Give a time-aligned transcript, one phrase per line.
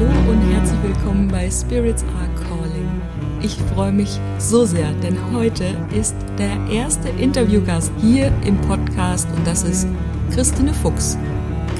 [0.00, 2.88] Hallo und herzlich willkommen bei Spirits Are Calling.
[3.42, 9.46] Ich freue mich so sehr, denn heute ist der erste Interviewgast hier im Podcast und
[9.46, 9.86] das ist
[10.32, 11.18] Christine Fuchs.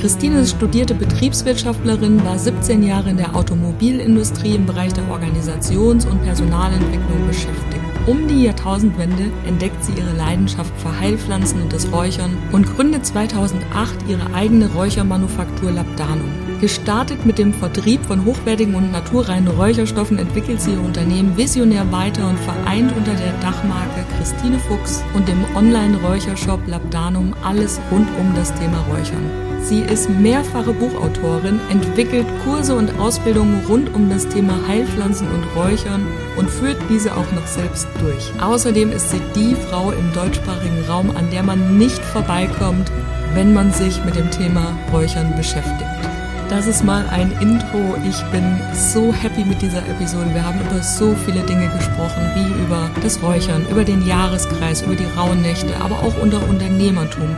[0.03, 6.23] Christine ist studierte Betriebswirtschaftlerin, war 17 Jahre in der Automobilindustrie im Bereich der Organisations- und
[6.23, 7.85] Personalentwicklung beschäftigt.
[8.07, 13.95] Um die Jahrtausendwende entdeckt sie ihre Leidenschaft für Heilpflanzen und das Räuchern und gründet 2008
[14.09, 16.50] ihre eigene Räuchermanufaktur Labdanum.
[16.61, 22.29] Gestartet mit dem Vertrieb von hochwertigen und naturreinen Räucherstoffen entwickelt sie ihr Unternehmen visionär weiter
[22.29, 28.53] und vereint unter der Dachmarke Christine Fuchs und dem Online-Räuchershop Labdanum alles rund um das
[28.53, 29.25] Thema Räuchern.
[29.63, 36.07] Sie ist mehrfache Buchautorin, entwickelt Kurse und Ausbildungen rund um das Thema Heilpflanzen und Räuchern
[36.37, 38.33] und führt diese auch noch selbst durch.
[38.43, 42.93] Außerdem ist sie die Frau im deutschsprachigen Raum, an der man nicht vorbeikommt,
[43.33, 46.10] wenn man sich mit dem Thema Räuchern beschäftigt.
[46.51, 47.95] Das ist mal ein Intro.
[48.09, 48.43] Ich bin
[48.75, 50.35] so happy mit dieser Episode.
[50.35, 54.97] Wir haben über so viele Dinge gesprochen, wie über das Räuchern, über den Jahreskreis, über
[54.97, 57.37] die rauen Nächte, aber auch unter Unternehmertum.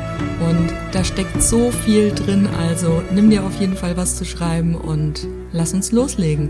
[0.48, 4.74] Und da steckt so viel drin, also nimm dir auf jeden Fall was zu schreiben
[4.74, 6.48] und lass uns loslegen.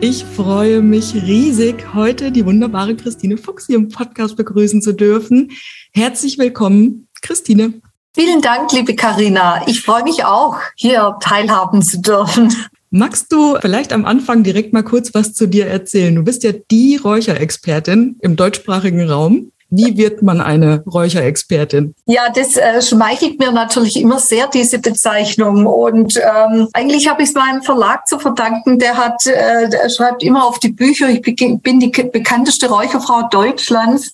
[0.00, 5.52] Ich freue mich riesig, heute die wunderbare Christine Fuchs hier im Podcast begrüßen zu dürfen.
[5.92, 7.80] Herzlich willkommen, Christine.
[8.20, 9.62] Vielen Dank, liebe Karina.
[9.68, 12.52] Ich freue mich auch, hier teilhaben zu dürfen.
[12.90, 16.16] Magst du vielleicht am Anfang direkt mal kurz was zu dir erzählen?
[16.16, 19.52] Du bist ja die Räucherexpertin im deutschsprachigen Raum.
[19.70, 21.94] Wie wird man eine Räucherexpertin?
[22.06, 25.66] Ja, das äh, schmeichelt mir natürlich immer sehr, diese Bezeichnung.
[25.66, 28.80] Und ähm, eigentlich habe ich es meinem Verlag zu verdanken.
[28.80, 34.12] Der hat, äh, der schreibt immer auf die Bücher, ich bin die bekannteste Räucherfrau Deutschlands.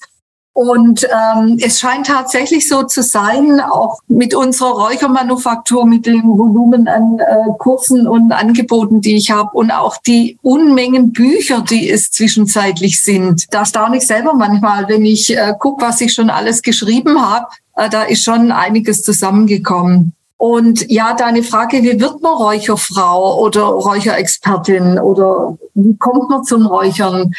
[0.54, 6.86] Und ähm, es scheint tatsächlich so zu sein, auch mit unserer Räuchermanufaktur, mit dem Volumen
[6.86, 12.12] an äh, Kursen und Angeboten, die ich habe und auch die Unmengen Bücher, die es
[12.12, 13.52] zwischenzeitlich sind.
[13.52, 17.46] Da staune ich selber manchmal, wenn ich äh, gucke, was ich schon alles geschrieben habe.
[17.74, 20.12] Äh, da ist schon einiges zusammengekommen.
[20.36, 26.66] Und ja, deine Frage, wie wird man Räucherfrau oder Räucherexpertin oder wie kommt man zum
[26.66, 27.34] Räuchern?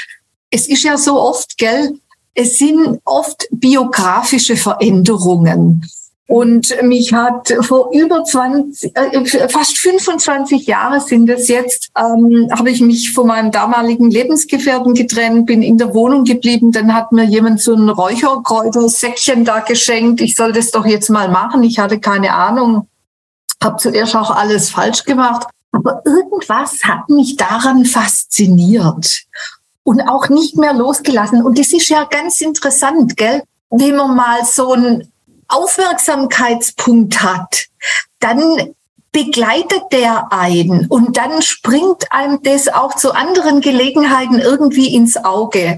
[0.50, 1.94] Es ist ja so oft, gell,
[2.35, 5.84] es sind oft biografische Veränderungen.
[6.28, 12.72] Und mich hat vor über 20, äh, fast 25 Jahre sind es jetzt, ähm, habe
[12.72, 16.72] ich mich von meinem damaligen Lebensgefährten getrennt, bin in der Wohnung geblieben.
[16.72, 20.19] Dann hat mir jemand so ein Räucherkräutersäckchen da geschenkt.
[20.19, 21.63] Ich soll das doch jetzt mal machen.
[21.63, 22.88] Ich hatte keine Ahnung,
[23.63, 25.47] habe zuerst auch alles falsch gemacht.
[25.72, 29.25] Aber irgendwas hat mich daran fasziniert
[29.85, 31.44] und auch nicht mehr losgelassen.
[31.44, 33.44] Und das ist ja ganz interessant, gell?
[33.69, 35.13] Wenn man mal so einen
[35.47, 37.68] Aufmerksamkeitspunkt hat,
[38.19, 38.73] dann
[39.12, 45.78] begleitet der einen und dann springt einem das auch zu anderen Gelegenheiten irgendwie ins Auge.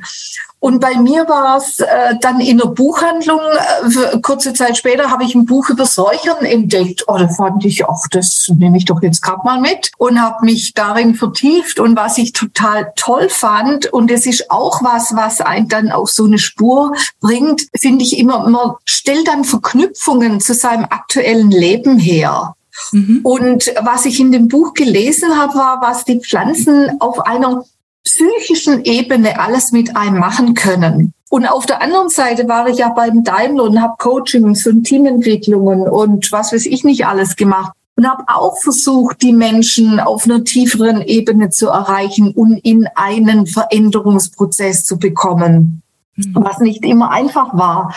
[0.59, 5.23] Und bei mir war es äh, dann in der Buchhandlung, äh, kurze Zeit später habe
[5.23, 7.03] ich ein Buch über Räuchern entdeckt.
[7.07, 10.45] Oh, da fand ich, ach, das nehme ich doch jetzt gerade mal mit und habe
[10.45, 11.79] mich darin vertieft.
[11.79, 16.09] Und was ich total toll fand, und es ist auch was, was einen dann auf
[16.09, 21.99] so eine Spur bringt, finde ich immer, man stellt dann Verknüpfungen zu seinem aktuellen Leben
[21.99, 22.55] her.
[22.91, 23.19] Mhm.
[23.23, 27.63] Und was ich in dem Buch gelesen habe, war, was die Pflanzen auf einer
[28.07, 31.13] psychischen Ebene alles mit einem machen können.
[31.29, 35.81] Und auf der anderen Seite war ich ja beim Daimler und habe Coachings und Teamentwicklungen
[35.81, 40.45] und was weiß ich nicht alles gemacht und habe auch versucht, die Menschen auf einer
[40.45, 45.81] tieferen Ebene zu erreichen und in einen Veränderungsprozess zu bekommen,
[46.15, 46.35] mhm.
[46.35, 47.93] was nicht immer einfach war.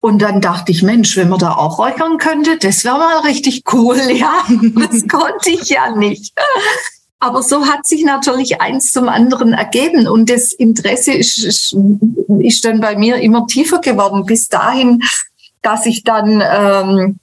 [0.00, 3.64] Und dann dachte ich, Mensch, wenn man da auch räuchern könnte, das wäre mal richtig
[3.72, 4.32] cool, ja.
[4.74, 6.32] Das konnte ich ja nicht.
[7.24, 11.74] Aber so hat sich natürlich eins zum anderen ergeben und das Interesse ist, ist,
[12.40, 15.02] ist dann bei mir immer tiefer geworden, bis dahin,
[15.62, 17.18] dass ich dann ähm,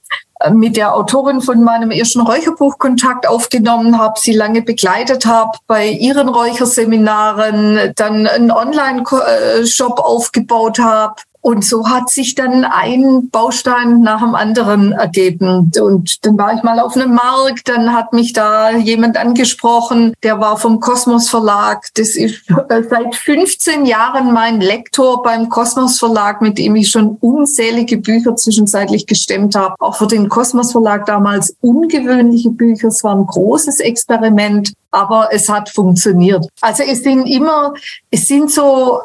[0.50, 5.86] mit der Autorin von meinem ersten Räucherbuch Kontakt aufgenommen habe, sie lange begleitet habe bei
[5.86, 14.20] ihren Räucherseminaren, dann einen Online-Shop aufgebaut habe und so hat sich dann ein Baustein nach
[14.20, 15.72] dem anderen ergeben.
[15.80, 20.38] Und dann war ich mal auf einem Markt, dann hat mich da jemand angesprochen, der
[20.38, 21.88] war vom Kosmos Verlag.
[21.94, 27.16] Das ist äh, seit 15 Jahren mein Lektor beim Kosmos Verlag, mit dem ich schon
[27.20, 29.74] unzählige Bücher zwischenzeitlich gestemmt habe.
[29.80, 32.86] Auch für den Kosmos Verlag damals ungewöhnliche Bücher.
[32.86, 36.46] Es war ein großes Experiment aber es hat funktioniert.
[36.60, 37.72] Also es sind immer,
[38.10, 39.00] es sind so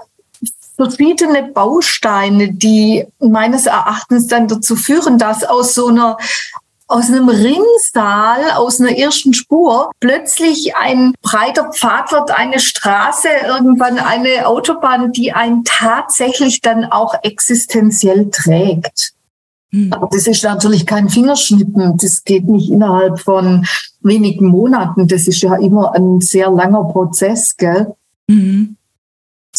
[0.78, 6.18] verschiedene Bausteine, die meines Erachtens dann dazu führen, dass aus so einer
[6.90, 14.00] aus einem Rinnsal, aus einer ersten Spur, plötzlich ein breiter Pfad wird, eine Straße, irgendwann
[14.00, 19.12] eine Autobahn, die einen tatsächlich dann auch existenziell trägt.
[19.72, 19.92] Hm.
[19.92, 21.98] Aber das ist natürlich kein Fingerschnippen.
[21.98, 23.66] Das geht nicht innerhalb von
[24.02, 25.10] wenigen Monaten.
[25.10, 27.96] Das ist ja immer ein sehr langer Prozess, gell?
[28.28, 28.78] Mhm.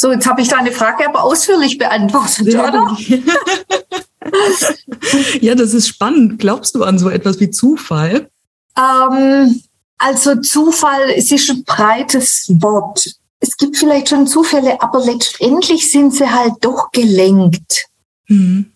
[0.00, 2.69] So, jetzt habe ich deine Frage aber ausführlich beantwortet, ja.
[2.69, 2.97] oder?
[5.41, 6.39] ja, das ist spannend.
[6.39, 8.31] Glaubst du an so etwas wie Zufall?
[8.77, 9.61] Ähm,
[9.99, 13.11] also Zufall, ist ein breites Wort.
[13.41, 17.89] Es gibt vielleicht schon Zufälle, aber letztendlich sind sie halt doch gelenkt
[18.29, 18.71] mhm.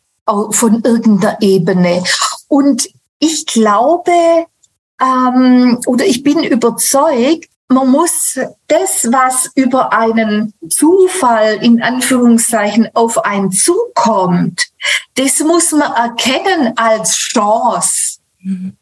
[0.51, 2.03] von irgendeiner Ebene.
[2.49, 2.89] Und
[3.21, 4.11] ich glaube
[5.01, 8.39] ähm, oder ich bin überzeugt, man muss
[8.69, 14.69] das, was über einen Zufall in Anführungszeichen auf einen zukommt,
[15.15, 18.19] das muss man erkennen als Chance.
[18.41, 18.77] Mhm.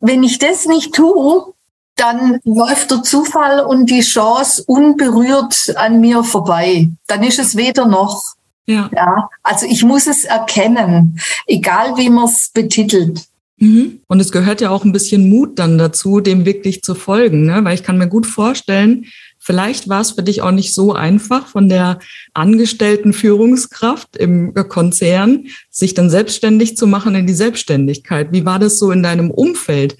[0.00, 1.52] Wenn ich das nicht tue,
[1.96, 6.88] dann läuft der Zufall und die Chance unberührt an mir vorbei.
[7.06, 8.22] Dann ist es weder noch.
[8.66, 8.88] Ja.
[8.94, 13.29] ja also ich muss es erkennen, egal wie man es betitelt.
[13.60, 14.00] Mhm.
[14.08, 17.60] Und es gehört ja auch ein bisschen Mut dann dazu, dem wirklich zu folgen, ne?
[17.62, 19.04] weil ich kann mir gut vorstellen,
[19.38, 21.98] vielleicht war es für dich auch nicht so einfach von der
[22.32, 28.32] angestellten Führungskraft im Konzern, sich dann selbstständig zu machen in die Selbstständigkeit.
[28.32, 29.96] Wie war das so in deinem Umfeld?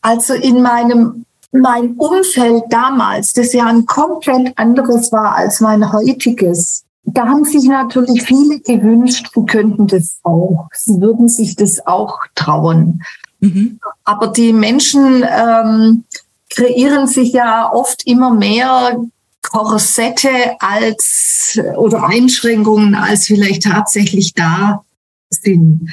[0.00, 6.84] Also in meinem mein Umfeld damals, das ja ein komplett anderes war als mein heutiges,
[7.06, 10.68] da haben sich natürlich viele gewünscht, sie könnten das auch.
[10.72, 13.02] Sie würden sich das auch trauen.
[13.40, 13.78] Mhm.
[14.04, 16.04] Aber die Menschen ähm,
[16.50, 18.98] kreieren sich ja oft immer mehr
[19.42, 24.82] Korsette als oder Einschränkungen, als vielleicht tatsächlich da
[25.30, 25.90] sind.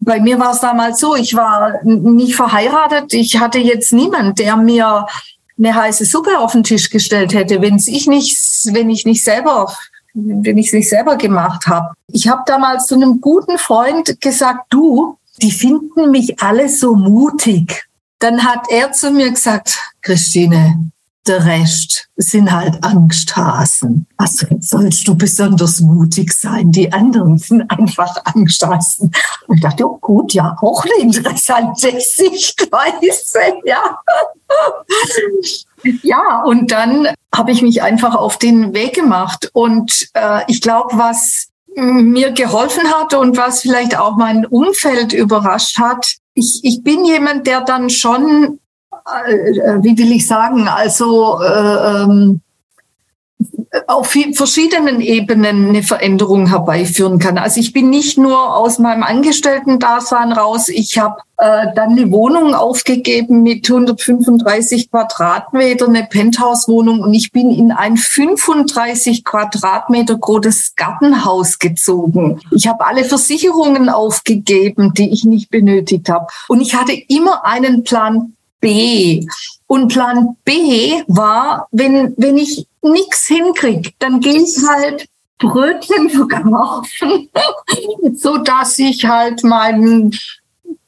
[0.00, 4.56] Bei mir war es damals so, ich war nicht verheiratet, ich hatte jetzt niemand, der
[4.56, 5.06] mir
[5.58, 8.38] eine heiße Suppe auf den Tisch gestellt hätte, wenn ich nicht,
[8.72, 9.72] wenn ich nicht selber,
[10.14, 11.94] wenn ich es nicht selber gemacht habe.
[12.12, 17.84] Ich habe damals zu einem guten Freund gesagt, du, die finden mich alle so mutig.
[18.18, 20.90] Dann hat er zu mir gesagt, Christine,
[21.28, 24.06] der Rest sind halt Angsthasen.
[24.16, 26.72] Also sollst du besonders mutig sein.
[26.72, 29.12] Die anderen sind einfach Angsthasen.
[29.46, 34.00] Und ich dachte, oh gut, ja, auch eine interessante Sichtweise, ja.
[36.02, 39.50] Ja, und dann habe ich mich einfach auf den Weg gemacht.
[39.52, 45.78] Und äh, ich glaube, was mir geholfen hat und was vielleicht auch mein Umfeld überrascht
[45.78, 48.58] hat, ich, ich bin jemand, der dann schon
[49.82, 52.40] wie will ich sagen, also äh, ähm,
[53.86, 57.38] auf verschiedenen Ebenen eine Veränderung herbeiführen kann.
[57.38, 62.54] Also ich bin nicht nur aus meinem Angestellten-Dasein raus, ich habe äh, dann eine Wohnung
[62.54, 71.58] aufgegeben mit 135 Quadratmeter, eine Penthouse-Wohnung und ich bin in ein 35 Quadratmeter großes Gartenhaus
[71.58, 72.40] gezogen.
[72.50, 76.26] Ich habe alle Versicherungen aufgegeben, die ich nicht benötigt habe.
[76.48, 79.26] Und ich hatte immer einen Plan B.
[79.66, 85.08] Und Plan B war, wenn, wenn ich nichts hinkriege, dann gehe ich halt
[85.38, 87.28] Brötchen verkaufen,
[88.14, 90.12] so dass ich halt mein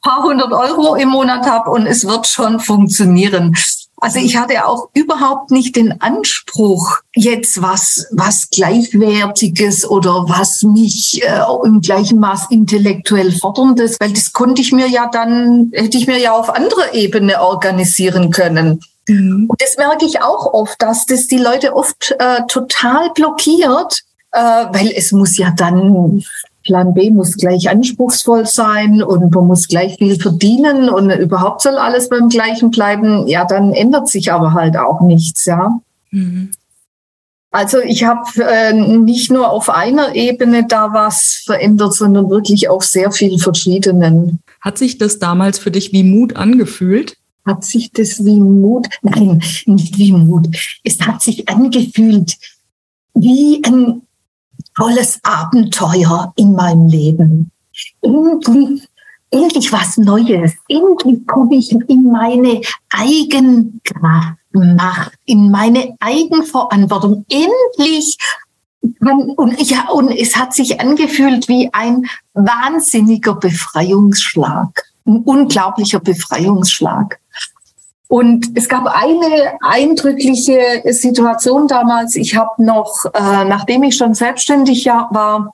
[0.01, 3.55] paar hundert Euro im Monat habe und es wird schon funktionieren.
[4.01, 11.21] Also ich hatte auch überhaupt nicht den Anspruch, jetzt was, was Gleichwertiges oder was mich
[11.23, 16.07] äh, im gleichen Maß intellektuell forderndes, weil das konnte ich mir ja dann, hätte ich
[16.07, 18.81] mir ja auf anderer Ebene organisieren können.
[19.07, 19.45] Mhm.
[19.47, 24.39] Und das merke ich auch oft, dass das die Leute oft äh, total blockiert, äh,
[24.39, 26.23] weil es muss ja dann
[26.71, 31.75] Plan B muss gleich anspruchsvoll sein und man muss gleich viel verdienen und überhaupt soll
[31.75, 33.27] alles beim Gleichen bleiben.
[33.27, 35.81] Ja, dann ändert sich aber halt auch nichts, ja.
[36.11, 36.51] Mhm.
[37.51, 42.81] Also ich habe äh, nicht nur auf einer Ebene da was verändert, sondern wirklich auch
[42.81, 44.39] sehr viel verschiedenen.
[44.61, 47.17] Hat sich das damals für dich wie Mut angefühlt?
[47.45, 48.87] Hat sich das wie Mut?
[49.01, 50.47] Nein, nicht wie Mut.
[50.85, 52.37] Es hat sich angefühlt
[53.13, 54.03] wie ein
[54.81, 57.51] tolles Abenteuer in meinem Leben.
[58.01, 58.87] Endlich,
[59.29, 60.53] endlich was Neues.
[60.67, 67.25] Endlich komme ich in meine Eigenkraft, Macht, in meine Eigenverantwortung.
[67.29, 68.17] Endlich
[69.37, 77.19] und, ja, und es hat sich angefühlt wie ein wahnsinniger Befreiungsschlag, ein unglaublicher Befreiungsschlag.
[78.11, 82.17] Und es gab eine eindrückliche Situation damals.
[82.17, 85.53] Ich habe noch, äh, nachdem ich schon selbstständig war,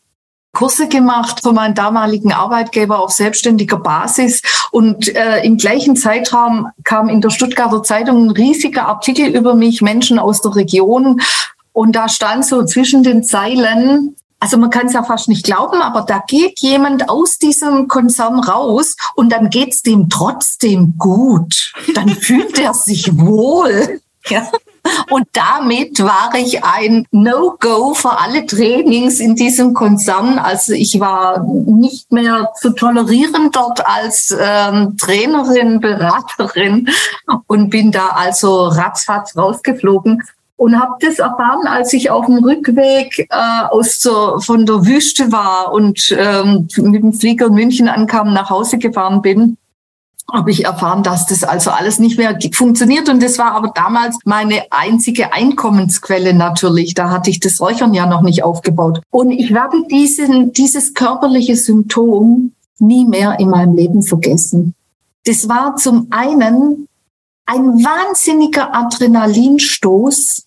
[0.54, 4.42] Kurse gemacht von meinem damaligen Arbeitgeber auf selbstständiger Basis.
[4.72, 9.84] Und äh, im gleichen Zeitraum kam in der Stuttgarter Zeitung ein riesiger Artikel über mich,
[9.84, 11.22] Menschen aus der Region.
[11.74, 15.82] Und da stand so zwischen den Zeilen, also man kann es ja fast nicht glauben,
[15.82, 21.74] aber da geht jemand aus diesem Konzern raus und dann geht's dem trotzdem gut.
[21.96, 24.00] Dann fühlt er sich wohl.
[24.27, 24.48] Ja.
[25.10, 30.39] Und damit war ich ein No-Go für alle Trainings in diesem Konzern.
[30.39, 36.89] Also ich war nicht mehr zu tolerieren dort als ähm, Trainerin, Beraterin
[37.48, 40.24] und bin da also ratzfatz rausgeflogen
[40.58, 45.32] und habe das erfahren, als ich auf dem Rückweg äh, aus der, von der Wüste
[45.32, 49.58] war und ähm, mit dem Flieger München ankam, nach Hause gefahren bin
[50.32, 53.08] habe ich erfahren, dass das also alles nicht mehr funktioniert.
[53.08, 56.94] Und das war aber damals meine einzige Einkommensquelle natürlich.
[56.94, 59.02] Da hatte ich das Räuchern ja noch nicht aufgebaut.
[59.10, 64.76] Und ich werde diesen, dieses körperliche Symptom nie mehr in meinem Leben vergessen.
[65.26, 66.88] Das war zum einen
[67.46, 70.47] ein wahnsinniger Adrenalinstoß,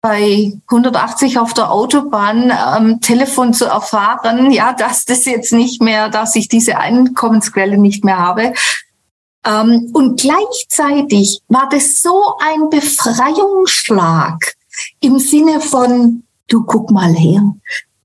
[0.00, 6.08] bei 180 auf der Autobahn am Telefon zu erfahren, ja, dass das jetzt nicht mehr,
[6.08, 8.54] dass ich diese Einkommensquelle nicht mehr habe.
[9.44, 14.54] Ähm, und gleichzeitig war das so ein Befreiungsschlag
[15.00, 17.54] im Sinne von, du guck mal her,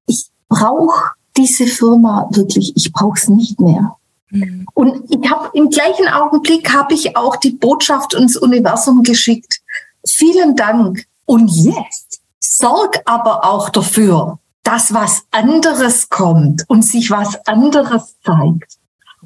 [0.05, 3.95] ich brauche diese Firma wirklich, ich brauche es nicht mehr.
[4.31, 4.65] Mhm.
[4.73, 9.61] Und ich habe im gleichen Augenblick habe ich auch die Botschaft ins Universum geschickt.
[10.05, 17.35] Vielen Dank und jetzt sorg aber auch dafür, dass was anderes kommt und sich was
[17.47, 18.77] anderes zeigt.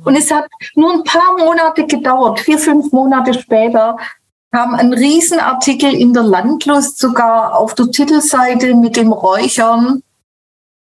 [0.04, 3.98] Und es hat nur ein paar Monate gedauert, vier, fünf Monate später
[4.52, 10.02] kam ein Riesenartikel in der Landlust, sogar auf der Titelseite mit dem Räuchern.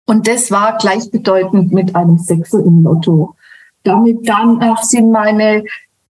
[0.07, 3.37] Und das war gleichbedeutend mit einem Sechser im Lotto.
[3.85, 5.65] Damit dann sind meine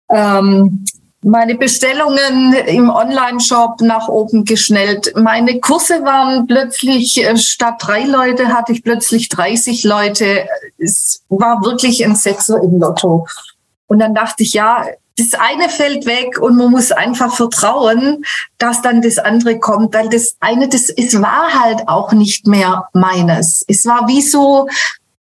[0.09, 0.85] ähm,
[1.23, 5.13] meine Bestellungen im Online-Shop nach oben geschnellt.
[5.17, 10.47] Meine Kurse waren plötzlich, äh, statt drei Leute hatte ich plötzlich 30 Leute.
[10.79, 13.27] Es war wirklich ein Sechser im Lotto.
[13.87, 14.87] Und dann dachte ich, ja,
[15.19, 18.25] das eine fällt weg und man muss einfach vertrauen,
[18.57, 22.89] dass dann das andere kommt, weil das eine, das, es war halt auch nicht mehr
[22.95, 23.63] meines.
[23.69, 24.69] Es war wie so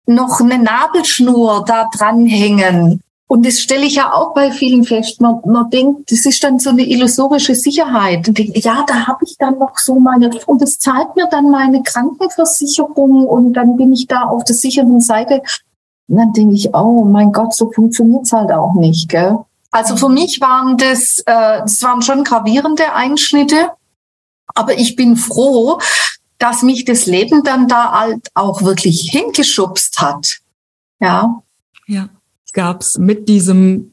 [0.05, 3.01] noch eine Nabelschnur da dranhängen.
[3.29, 5.21] Und das stelle ich ja auch bei vielen fest.
[5.21, 8.29] Man, man denkt, das ist dann so eine illusorische Sicherheit.
[8.29, 11.51] Und denkt, ja, da habe ich dann noch so meine, und das zahlt mir dann
[11.51, 15.43] meine Krankenversicherung und dann bin ich da auf der sicheren Seite.
[16.09, 19.09] Und dann denke ich, oh mein Gott, so funktioniert's halt auch nicht.
[19.09, 19.39] Gell?
[19.73, 23.71] Also für mich waren das, äh, das waren schon gravierende Einschnitte.
[24.55, 25.81] Aber ich bin froh,
[26.39, 30.39] dass mich das Leben dann da halt auch wirklich hingeschubst hat.
[31.01, 31.43] Ja.
[31.89, 32.09] Ja
[32.57, 33.93] gab es mit diesem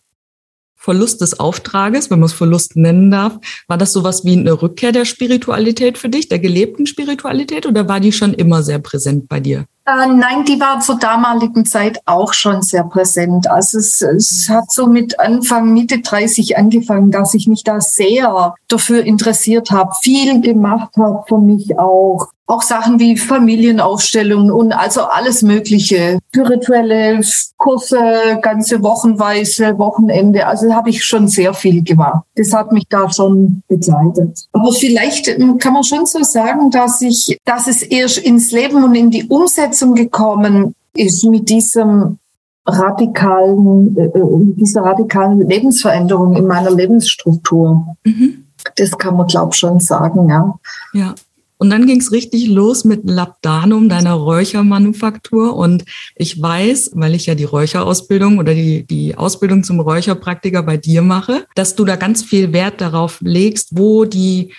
[0.76, 4.92] Verlust des Auftrages, wenn man es Verlust nennen darf, war das sowas wie eine Rückkehr
[4.92, 9.40] der Spiritualität für dich, der gelebten Spiritualität, oder war die schon immer sehr präsent bei
[9.40, 9.66] dir?
[9.86, 13.50] Äh, nein, die war zur damaligen Zeit auch schon sehr präsent.
[13.50, 18.54] Also es, es hat so mit Anfang, Mitte 30 angefangen, dass ich mich da sehr
[18.68, 25.02] dafür interessiert habe, viel gemacht habe für mich auch auch Sachen wie Familienaufstellungen und also
[25.04, 26.20] alles Mögliche.
[26.30, 27.22] Spirituelle
[27.58, 30.46] Kurse, ganze Wochenweise, Wochenende.
[30.46, 32.26] Also habe ich schon sehr viel gemacht.
[32.36, 34.48] Das hat mich da schon begleitet.
[34.52, 38.84] Aber vielleicht ähm, kann man schon so sagen, dass ich, dass es erst ins Leben
[38.84, 42.18] und in die Umsetzung gekommen ist mit diesem
[42.66, 47.96] radikalen, äh, äh mit dieser radikalen Lebensveränderung in meiner Lebensstruktur.
[48.04, 48.46] Mhm.
[48.76, 50.54] Das kann man, glaube ich, schon sagen, ja.
[50.94, 51.16] Ja.
[51.64, 55.56] Und dann ging es richtig los mit Labdanum, deiner Räuchermanufaktur.
[55.56, 55.86] Und
[56.18, 61.02] ich weiß, weil ich ja die Räucherausbildung oder die, die Ausbildung zum Räucherpraktiker bei dir
[61.02, 64.52] mache, dass du da ganz viel Wert darauf legst, wo die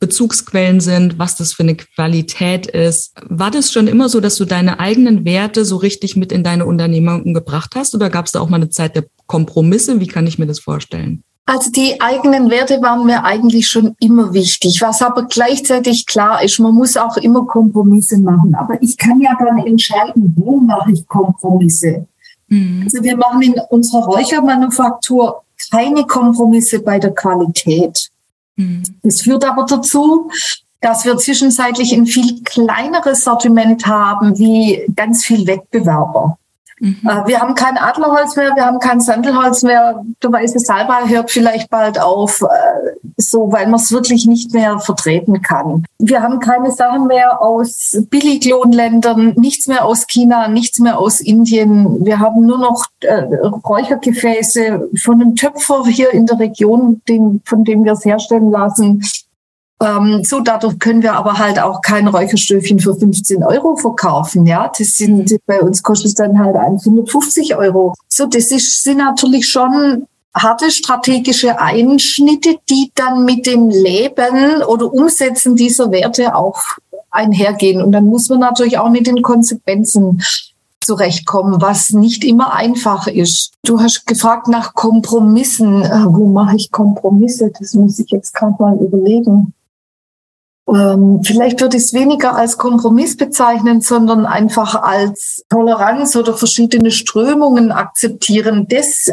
[0.00, 3.12] Bezugsquellen sind, was das für eine Qualität ist.
[3.22, 6.66] War das schon immer so, dass du deine eigenen Werte so richtig mit in deine
[6.66, 7.94] Unternehmung gebracht hast?
[7.94, 10.00] Oder gab es da auch mal eine Zeit der Kompromisse?
[10.00, 11.22] Wie kann ich mir das vorstellen?
[11.44, 14.80] Also die eigenen Werte waren mir eigentlich schon immer wichtig.
[14.80, 18.54] Was aber gleichzeitig klar ist, man muss auch immer Kompromisse machen.
[18.54, 22.06] Aber ich kann ja dann entscheiden, wo mache ich Kompromisse.
[22.46, 22.82] Mhm.
[22.84, 28.10] Also wir machen in unserer Räuchermanufaktur keine Kompromisse bei der Qualität.
[28.56, 28.82] Mhm.
[29.02, 30.30] Das führt aber dazu,
[30.80, 36.38] dass wir zwischenzeitlich ein viel kleineres Sortiment haben wie ganz viel Wettbewerber.
[36.82, 36.98] Mhm.
[37.04, 40.04] Äh, wir haben kein Adlerholz mehr, wir haben kein Sandelholz mehr.
[40.18, 42.42] Du weißt, Salbei hört vielleicht bald auf.
[42.42, 45.84] Äh, so, weil man es wirklich nicht mehr vertreten kann.
[45.98, 52.04] Wir haben keine Sachen mehr aus Billiglohnländern, nichts mehr aus China, nichts mehr aus Indien.
[52.04, 53.22] Wir haben nur noch äh,
[53.64, 59.04] Räuchergefäße von einem Töpfer hier in der Region, den, von dem wir es herstellen lassen.
[59.82, 64.46] Ähm, so, dadurch können wir aber halt auch kein Räucherstöfchen für 15 Euro verkaufen.
[64.46, 65.38] Ja, das sind, mhm.
[65.46, 67.94] bei uns kostet es dann halt 150 Euro.
[68.08, 74.92] So, das ist, sind natürlich schon harte strategische Einschnitte, die dann mit dem Leben oder
[74.92, 76.60] Umsetzen dieser Werte auch
[77.10, 77.82] einhergehen.
[77.82, 80.22] Und dann muss man natürlich auch mit den Konsequenzen
[80.80, 83.52] zurechtkommen, was nicht immer einfach ist.
[83.64, 85.82] Du hast gefragt nach Kompromissen.
[85.82, 87.52] Äh, wo mache ich Kompromisse?
[87.58, 89.54] Das muss ich jetzt gerade mal überlegen.
[90.68, 96.90] Ähm, vielleicht würde ich es weniger als Kompromiss bezeichnen, sondern einfach als Toleranz oder verschiedene
[96.92, 98.66] Strömungen akzeptieren.
[98.68, 99.10] Das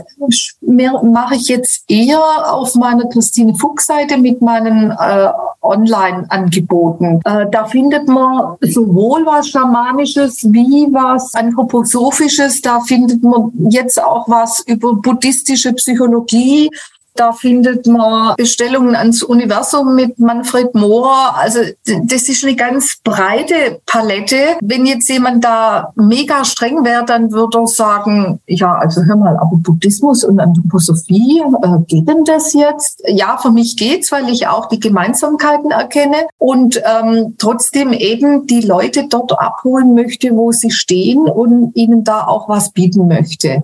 [0.62, 5.30] mache ich jetzt eher auf meiner Christine Fuchs Seite mit meinen äh,
[5.62, 7.22] Online-Angeboten.
[7.26, 12.62] Äh, da findet man sowohl was Schamanisches wie was Anthroposophisches.
[12.62, 16.70] Da findet man jetzt auch was über buddhistische Psychologie
[17.20, 21.36] da findet man Bestellungen ans Universum mit Manfred Mohr.
[21.36, 24.58] Also das ist eine ganz breite Palette.
[24.62, 29.36] Wenn jetzt jemand da mega streng wäre, dann würde er sagen, ja, also hör mal,
[29.36, 33.04] aber Buddhismus und Anthroposophie, äh, geht denn das jetzt?
[33.08, 38.62] Ja, für mich geht's, weil ich auch die Gemeinsamkeiten erkenne und ähm, trotzdem eben die
[38.62, 43.64] Leute dort abholen möchte, wo sie stehen und ihnen da auch was bieten möchte.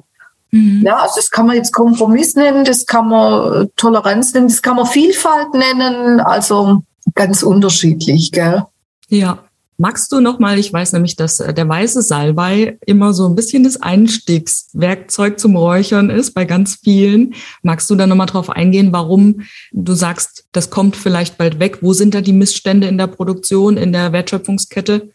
[0.55, 0.83] Mhm.
[0.85, 4.77] Ja, also das kann man jetzt Kompromiss nennen, das kann man Toleranz nennen, das kann
[4.77, 6.81] man Vielfalt nennen, also
[7.13, 8.63] ganz unterschiedlich, gell?
[9.09, 9.39] Ja.
[9.77, 13.35] Magst du noch mal, ich weiß nämlich, dass äh, der weiße Salbei immer so ein
[13.35, 17.33] bisschen das Einstiegswerkzeug zum Räuchern ist bei ganz vielen.
[17.61, 19.41] Magst du da noch mal drauf eingehen, warum
[19.73, 21.79] du sagst, das kommt vielleicht bald weg?
[21.81, 25.09] Wo sind da die Missstände in der Produktion, in der Wertschöpfungskette?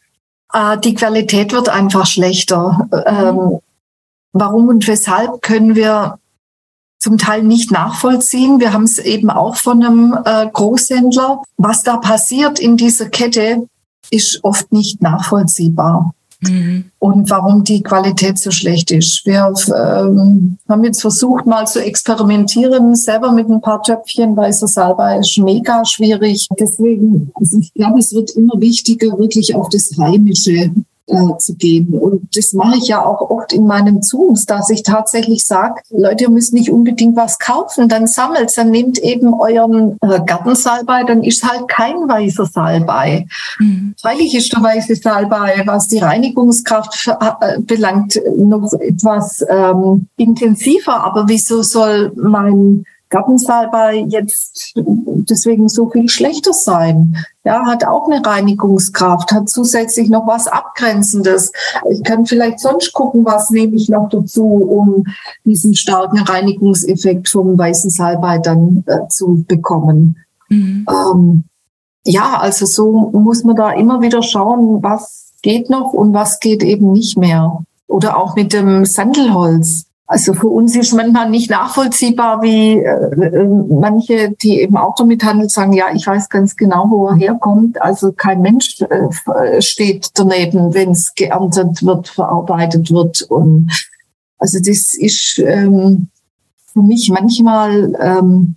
[0.50, 2.86] Ah, die Qualität wird einfach schlechter.
[3.06, 3.60] Ähm,
[4.32, 6.18] Warum und weshalb können wir
[7.00, 8.60] zum Teil nicht nachvollziehen.
[8.60, 11.42] Wir haben es eben auch von einem äh, Großhändler.
[11.56, 13.66] Was da passiert in dieser Kette,
[14.10, 16.14] ist oft nicht nachvollziehbar.
[16.42, 16.84] Mhm.
[16.98, 19.24] Und warum die Qualität so schlecht ist.
[19.24, 25.18] Wir ähm, haben jetzt versucht, mal zu experimentieren, selber mit ein paar Töpfchen weißer Salbei
[25.18, 26.48] ist mega schwierig.
[26.58, 30.70] Deswegen, also ich glaube, es wird immer wichtiger, wirklich auf das Heimische
[31.06, 31.98] äh, zu geben.
[31.98, 36.24] Und das mache ich ja auch oft in meinen Zooms, dass ich tatsächlich sage, Leute,
[36.24, 41.22] ihr müsst nicht unbedingt was kaufen, dann sammelt, dann nehmt eben euren äh, Gartensalbei, dann
[41.22, 43.26] ist halt kein weißer Salbei.
[43.58, 43.94] Mhm.
[44.00, 51.04] Freilich ist der weiße Salbei, was die Reinigungskraft äh, belangt, noch etwas ähm, intensiver.
[51.04, 54.74] Aber wieso soll mein Gartensalbei jetzt
[55.30, 57.16] deswegen so viel schlechter sein.
[57.44, 61.52] Ja, hat auch eine Reinigungskraft, hat zusätzlich noch was Abgrenzendes.
[61.90, 65.04] Ich kann vielleicht sonst gucken, was nehme ich noch dazu, um
[65.44, 70.16] diesen starken Reinigungseffekt vom weißen Salbei dann äh, zu bekommen.
[70.48, 70.86] Mhm.
[70.88, 71.44] Ähm,
[72.04, 76.62] ja, also so muss man da immer wieder schauen, was geht noch und was geht
[76.62, 77.62] eben nicht mehr.
[77.86, 79.86] Oder auch mit dem Sandelholz.
[80.10, 85.48] Also für uns ist manchmal nicht nachvollziehbar, wie äh, manche, die eben auch damit handeln,
[85.48, 87.80] sagen, ja, ich weiß ganz genau, wo er herkommt.
[87.80, 93.22] Also kein Mensch äh, steht daneben, wenn es geerntet wird, verarbeitet wird.
[93.22, 93.70] Und
[94.38, 96.08] also das ist ähm,
[96.72, 98.56] für mich manchmal, ähm,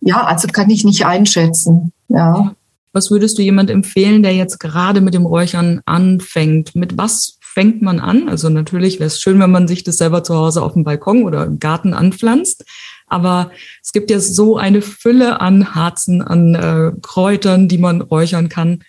[0.00, 1.92] ja, also kann ich nicht einschätzen.
[2.06, 2.54] Ja.
[2.92, 6.76] Was würdest du jemand empfehlen, der jetzt gerade mit dem Räuchern anfängt?
[6.76, 8.28] Mit was fängt man an?
[8.28, 11.24] Also natürlich wäre es schön, wenn man sich das selber zu Hause auf dem Balkon
[11.24, 12.64] oder im Garten anpflanzt.
[13.06, 13.50] Aber
[13.82, 18.84] es gibt ja so eine Fülle an Harzen, an äh, Kräutern, die man räuchern kann.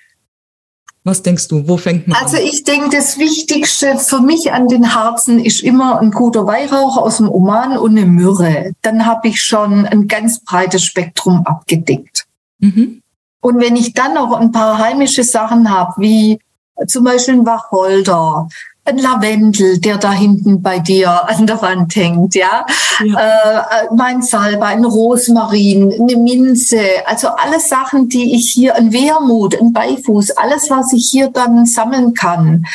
[1.04, 2.43] Was denkst du, wo fängt man also an?
[2.43, 6.97] Also ich denke, das Wichtigste für mich an den Harzen ist immer ein guter Weihrauch
[6.97, 8.74] aus dem Oman und eine Myrrhe.
[8.84, 12.28] Dann habe ich schon ein ganz breites Spektrum abgedeckt.
[12.60, 13.02] Mhm.
[13.41, 16.39] Und wenn ich dann noch ein paar heimische Sachen habe, wie
[16.87, 18.47] zum Beispiel ein Wacholder,
[18.83, 22.65] ein Lavendel, der da hinten bei dir an der Wand hängt, ja,
[23.03, 23.19] ja.
[23.19, 29.59] Äh, mein Salbei, ein Rosmarin, eine Minze, also alles Sachen, die ich hier, ein Wermut,
[29.59, 32.65] ein Beifuß, alles, was ich hier dann sammeln kann,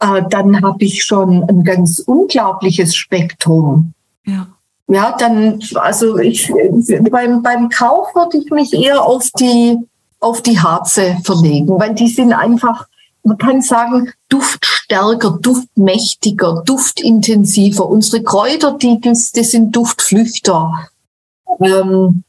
[0.00, 3.94] äh, dann habe ich schon ein ganz unglaubliches Spektrum.
[4.24, 4.46] Ja.
[4.90, 6.50] Ja, dann, also ich,
[7.10, 9.76] beim, beim Kauf würde ich mich eher auf die
[10.20, 12.87] auf die Harze verlegen, weil die sind einfach,
[13.28, 17.88] man kann sagen, duftstärker, duftmächtiger, duftintensiver.
[17.88, 20.88] Unsere Kräuter, die, das, sind Duftflüchter.
[21.60, 22.24] Ähm,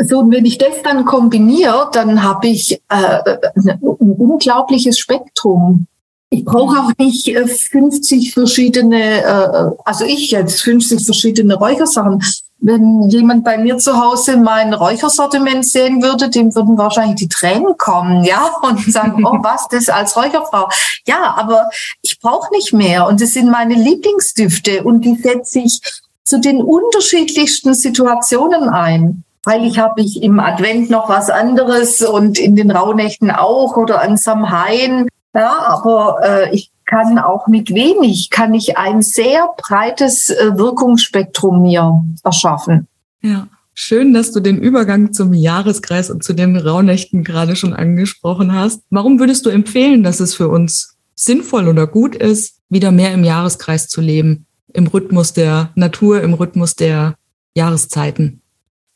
[0.00, 3.20] So, und wenn ich das dann kombiniere, dann habe ich äh,
[3.56, 5.88] ein unglaubliches Spektrum.
[6.30, 12.22] Ich brauche auch nicht 50 verschiedene, äh, also ich jetzt 50 verschiedene Räuchersachen.
[12.60, 17.76] Wenn jemand bei mir zu Hause mein Räuchersortiment sehen würde, dem würden wahrscheinlich die Tränen
[17.76, 20.68] kommen, ja, und sagen, oh, was, das als Räucherfrau.
[21.06, 21.70] Ja, aber
[22.02, 23.06] ich brauche nicht mehr.
[23.06, 25.80] Und das sind meine Lieblingsdüfte und die setze ich
[26.24, 29.24] zu den unterschiedlichsten Situationen ein.
[29.44, 34.16] Freilich habe ich im Advent noch was anderes und in den Rauhnächten auch oder an
[34.18, 35.08] Samhain.
[35.32, 41.62] Ja, aber äh, ich kann auch mit wenig, kann ich ein sehr breites äh, Wirkungsspektrum
[41.62, 42.88] mir erschaffen.
[43.22, 43.46] Ja.
[43.80, 48.82] Schön, dass du den Übergang zum Jahreskreis und zu den Rauhnächten gerade schon angesprochen hast.
[48.90, 53.22] Warum würdest du empfehlen, dass es für uns sinnvoll oder gut ist, wieder mehr im
[53.22, 54.46] Jahreskreis zu leben?
[54.72, 57.14] Im Rhythmus der Natur, im Rhythmus der
[57.54, 58.42] Jahreszeiten?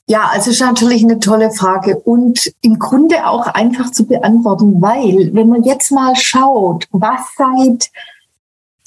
[0.08, 5.30] Ja, also ist natürlich eine tolle Frage und im Grunde auch einfach zu beantworten, weil
[5.32, 7.90] wenn man jetzt mal schaut, was seit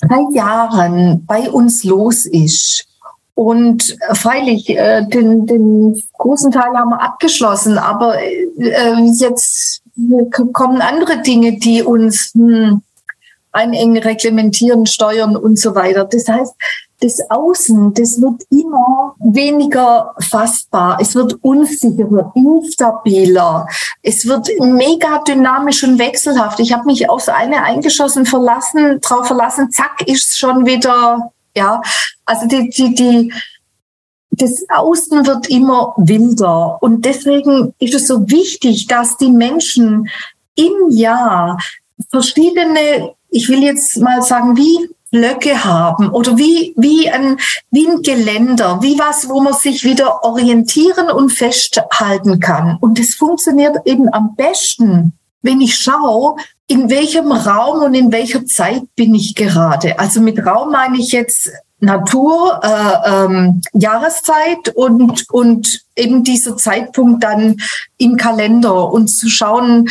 [0.01, 2.87] drei Jahren bei uns los ist,
[3.35, 9.81] und freilich, äh, den, den großen Teil haben wir abgeschlossen, aber äh, jetzt
[10.53, 12.81] kommen andere Dinge, die uns hm,
[13.51, 16.05] einengen, reglementieren, steuern und so weiter.
[16.05, 16.53] Das heißt,
[17.05, 20.97] das Außen, das wird immer weniger fassbar.
[20.99, 23.67] Es wird unsicherer, instabiler.
[24.01, 26.59] Es wird mega dynamisch und wechselhaft.
[26.59, 31.79] Ich habe mich aufs eine eingeschossen, verlassen, drauf verlassen, zack, ist schon wieder, ja.
[32.25, 33.33] Also die, die, die,
[34.31, 36.81] das Außen wird immer wilder.
[36.81, 40.09] Und deswegen ist es so wichtig, dass die Menschen
[40.55, 41.59] im Jahr
[42.09, 47.37] verschiedene, ich will jetzt mal sagen, wie Blöcke haben oder wie, wie, ein,
[47.71, 52.77] wie ein Geländer, wie was, wo man sich wieder orientieren und festhalten kann.
[52.81, 56.35] Und das funktioniert eben am besten, wenn ich schaue,
[56.67, 59.97] in welchem Raum und in welcher Zeit bin ich gerade.
[59.99, 61.49] Also mit Raum meine ich jetzt
[61.79, 67.55] Natur, äh, ähm, Jahreszeit und, und eben dieser Zeitpunkt dann
[67.97, 69.87] im Kalender und zu schauen,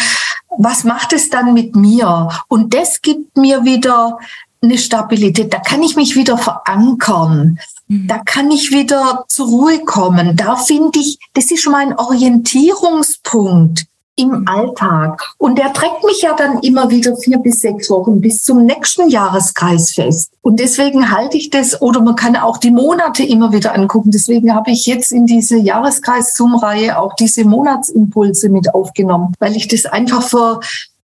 [0.58, 2.28] was macht es dann mit mir?
[2.48, 4.18] Und das gibt mir wieder
[4.64, 5.52] eine Stabilität.
[5.52, 7.58] Da kann ich mich wieder verankern.
[7.88, 8.08] Mhm.
[8.08, 10.36] Da kann ich wieder zur Ruhe kommen.
[10.36, 15.34] Da finde ich, das ist mein Orientierungspunkt im Alltag.
[15.38, 19.08] Und der trägt mich ja dann immer wieder vier bis sechs Wochen bis zum nächsten
[19.08, 20.30] Jahreskreis fest.
[20.42, 24.10] Und deswegen halte ich das, oder man kann auch die Monate immer wieder angucken.
[24.12, 29.86] Deswegen habe ich jetzt in diese Jahreskreis-Zoom-Reihe auch diese Monatsimpulse mit aufgenommen, weil ich das
[29.86, 30.60] einfach für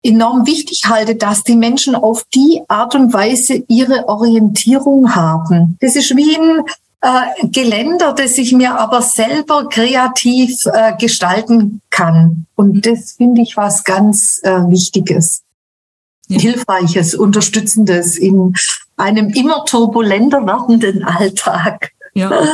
[0.08, 5.76] enorm wichtig halte, dass die Menschen auf die Art und Weise ihre Orientierung haben.
[5.80, 6.62] Das ist wie ein
[7.00, 12.46] äh, Geländer, das ich mir aber selber kreativ äh, gestalten kann.
[12.56, 15.42] Und das finde ich was ganz äh, Wichtiges,
[16.28, 16.40] ja.
[16.40, 18.54] Hilfreiches, Unterstützendes in
[18.96, 21.92] einem immer turbulenter werdenden Alltag.
[22.14, 22.30] Ja.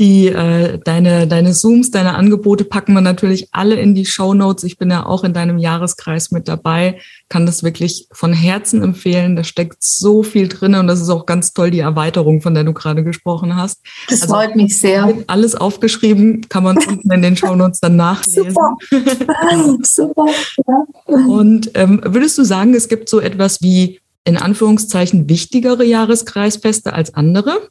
[0.00, 4.64] Die, äh, deine, deine Zooms, deine Angebote packen wir natürlich alle in die Show Notes.
[4.64, 9.36] Ich bin ja auch in deinem Jahreskreis mit dabei, kann das wirklich von Herzen empfehlen.
[9.36, 12.64] Da steckt so viel drin und das ist auch ganz toll, die Erweiterung, von der
[12.64, 13.80] du gerade gesprochen hast.
[14.08, 15.12] Das also, freut mich sehr.
[15.26, 18.54] Alles aufgeschrieben, kann man unten in den Show Notes dann nachlesen.
[18.54, 18.76] Super.
[19.82, 20.26] Super.
[20.66, 21.16] Ja.
[21.26, 27.12] Und ähm, würdest du sagen, es gibt so etwas wie in Anführungszeichen wichtigere Jahreskreisfeste als
[27.12, 27.68] andere?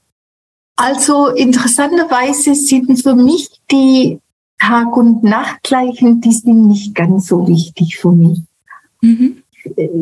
[0.79, 4.21] Also interessanterweise sind für mich die
[4.57, 8.39] Tag- und Nachtgleichen, die sind nicht ganz so wichtig für mich.
[9.01, 9.43] Mhm.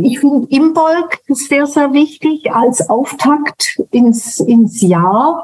[0.04, 5.44] Ich finde Imbolg sehr, sehr wichtig als Auftakt ins, ins Jahr.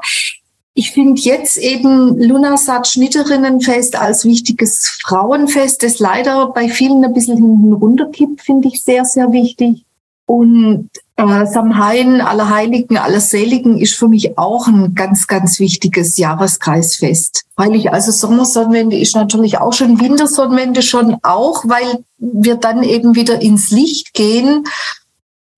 [0.72, 7.38] Ich finde jetzt eben Lunasat Schnitterinnenfest als wichtiges Frauenfest, das leider bei vielen ein bisschen
[7.38, 9.84] hinten runterkippt, finde ich sehr, sehr wichtig.
[10.26, 17.44] Und äh, Samhain, Allerheiligen, Allerseligen ist für mich auch ein ganz, ganz wichtiges Jahreskreisfest.
[17.56, 23.14] Weil ich also Sommersonnenwende ist natürlich auch schon, Wintersonnenwende schon auch, weil wir dann eben
[23.14, 24.64] wieder ins Licht gehen.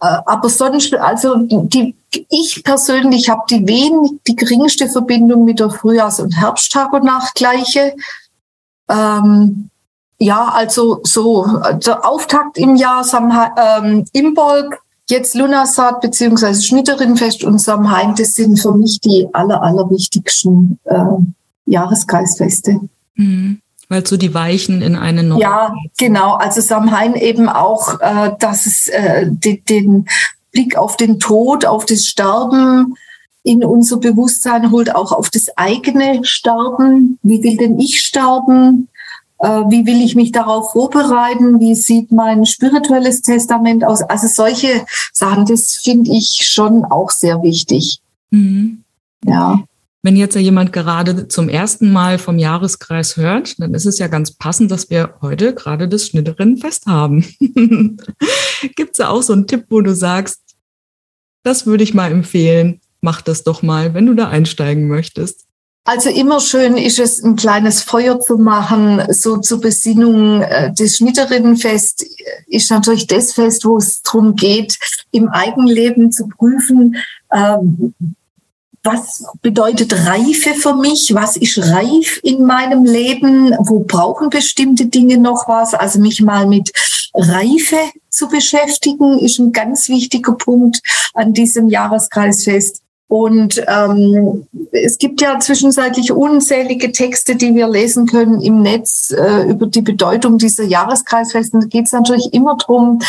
[0.01, 1.95] Äh, aber sonst, also die,
[2.29, 7.95] ich persönlich habe die wenig, die geringste Verbindung mit der Frühjahrs- und Herbsttag und Nachtgleiche.
[8.91, 9.71] Ähm,
[10.19, 11.47] ja, also so
[11.85, 18.59] der Auftakt im Jahr Samha ähm, Imbolg, jetzt Lunasat beziehungsweise Schnitterinnenfest und Samhain, das sind
[18.59, 20.97] für mich die aller, allerwichtigsten äh,
[21.67, 22.81] Jahreskreisfeste.
[23.15, 23.61] Mhm.
[23.89, 25.41] Weil so die Weichen in eine neue.
[25.41, 26.35] Ja, genau.
[26.35, 30.07] Also Samhain eben auch, äh, dass es äh, den, den
[30.51, 32.95] Blick auf den Tod, auf das Sterben
[33.45, 37.21] in unser Bewusstsein holt, auch auf das eigene Sterben.
[37.23, 38.89] Wie will denn ich sterben?
[39.39, 41.61] Äh, wie will ich mich darauf vorbereiten?
[41.61, 44.03] Wie sieht mein spirituelles Testament aus?
[44.03, 48.01] Also solche Sachen, das finde ich schon auch sehr wichtig.
[48.31, 48.83] Mhm.
[49.25, 49.63] Ja.
[50.03, 54.07] Wenn jetzt ja jemand gerade zum ersten Mal vom Jahreskreis hört, dann ist es ja
[54.07, 57.25] ganz passend, dass wir heute gerade das Schnitterinnenfest haben.
[58.77, 60.41] Gibt es da auch so einen Tipp, wo du sagst,
[61.43, 65.46] das würde ich mal empfehlen, mach das doch mal, wenn du da einsteigen möchtest.
[65.87, 70.43] Also immer schön ist es, ein kleines Feuer zu machen, so zur Besinnung.
[70.43, 72.05] Äh, das Schnitterinnenfest
[72.49, 74.77] ist natürlich das Fest, wo es darum geht,
[75.13, 76.97] im Eigenleben zu prüfen,
[77.33, 77.95] ähm,
[78.83, 81.13] was bedeutet Reife für mich?
[81.13, 83.53] Was ist reif in meinem Leben?
[83.59, 85.75] Wo brauchen bestimmte Dinge noch was?
[85.75, 86.71] Also mich mal mit
[87.13, 87.79] Reife
[88.11, 90.83] zu beschäftigen, ist ein ganz wichtiger Punkt
[91.15, 92.83] an diesem Jahreskreisfest.
[93.09, 99.49] Und ähm, es gibt ja zwischenzeitlich unzählige Texte, die wir lesen können im Netz äh,
[99.49, 101.61] über die Bedeutung dieser Jahreskreisfeste.
[101.61, 103.01] Da geht es natürlich immer drum.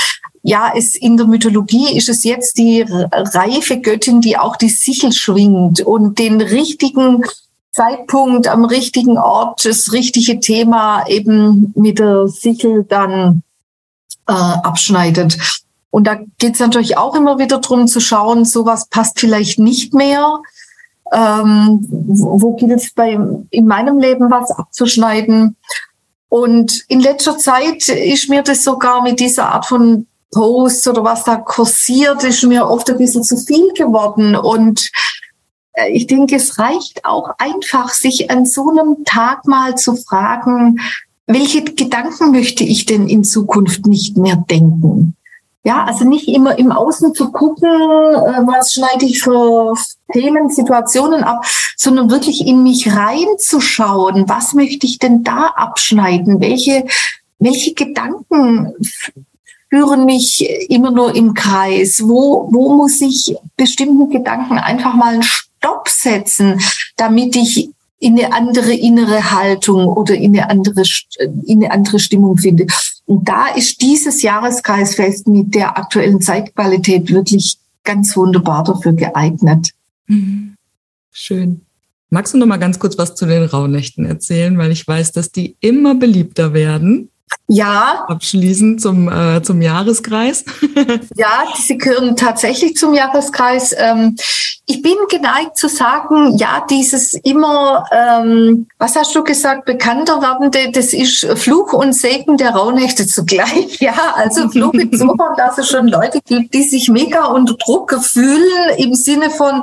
[0.43, 5.11] ja, es in der Mythologie ist es jetzt die reife Göttin, die auch die Sichel
[5.11, 7.23] schwingt und den richtigen
[7.71, 13.43] Zeitpunkt am richtigen Ort, das richtige Thema eben mit der Sichel dann
[14.27, 15.37] äh, abschneidet.
[15.89, 19.93] Und da geht es natürlich auch immer wieder drum zu schauen, sowas passt vielleicht nicht
[19.93, 20.41] mehr.
[21.13, 23.17] Ähm, wo, gilt es bei
[23.49, 25.55] in meinem Leben was abzuschneiden?
[26.29, 31.23] Und in letzter Zeit ist mir das sogar mit dieser Art von Posts oder was
[31.23, 34.35] da kursiert, ist mir oft ein bisschen zu viel geworden.
[34.35, 34.91] Und
[35.73, 40.79] äh, ich denke, es reicht auch einfach, sich an so einem Tag mal zu fragen,
[41.27, 45.16] welche Gedanken möchte ich denn in Zukunft nicht mehr denken?
[45.67, 49.73] Ja, also nicht immer im Außen zu gucken, äh, was schneide ich für
[50.13, 54.29] Themen, Situationen ab, sondern wirklich in mich reinzuschauen.
[54.29, 56.39] Was möchte ich denn da abschneiden?
[56.39, 56.85] Welche,
[57.39, 58.75] welche Gedanken
[59.69, 62.01] führen mich immer nur im Kreis?
[62.01, 66.61] Wo, wo muss ich bestimmten Gedanken einfach mal einen Stopp setzen,
[66.95, 70.83] damit ich in eine andere innere Haltung oder in eine andere,
[71.45, 72.67] in eine andere Stimmung finde.
[73.05, 79.71] Und da ist dieses Jahreskreisfest mit der aktuellen Zeitqualität wirklich ganz wunderbar dafür geeignet.
[80.07, 80.55] Mhm.
[81.11, 81.61] Schön.
[82.09, 85.31] Magst du noch mal ganz kurz was zu den Rauhnächten erzählen, weil ich weiß, dass
[85.31, 87.09] die immer beliebter werden?
[87.47, 88.05] Ja.
[88.07, 90.43] Abschließend zum, äh, zum Jahreskreis.
[91.15, 93.73] ja, sie gehören tatsächlich zum Jahreskreis.
[93.77, 94.17] Ähm,
[94.65, 100.71] ich bin geneigt zu sagen, ja, dieses immer, ähm, was hast du gesagt, bekannter werdende,
[100.73, 103.77] das ist Fluch und Segen der Rauhnächte zugleich.
[103.87, 108.75] Ja, also Fluch insofern, dass es schon Leute gibt, die sich mega unter Druck fühlen
[108.77, 109.61] im Sinne von,